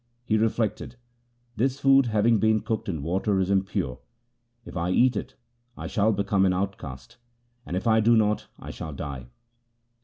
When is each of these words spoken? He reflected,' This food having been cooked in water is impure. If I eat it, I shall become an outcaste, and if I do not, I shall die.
He 0.25 0.35
reflected,' 0.35 0.95
This 1.57 1.79
food 1.79 2.07
having 2.07 2.39
been 2.39 2.61
cooked 2.61 2.89
in 2.89 3.03
water 3.03 3.39
is 3.39 3.51
impure. 3.51 3.99
If 4.65 4.75
I 4.75 4.89
eat 4.89 5.15
it, 5.15 5.35
I 5.77 5.85
shall 5.85 6.11
become 6.11 6.43
an 6.43 6.53
outcaste, 6.53 7.17
and 7.67 7.77
if 7.77 7.85
I 7.85 7.99
do 7.99 8.17
not, 8.17 8.47
I 8.57 8.71
shall 8.71 8.93
die. 8.93 9.27